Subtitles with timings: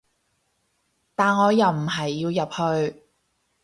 [1.13, 2.51] 但我又唔係要入
[2.81, 3.03] 去